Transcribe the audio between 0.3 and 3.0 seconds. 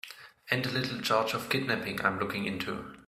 And a little charge of kidnapping I'm looking into.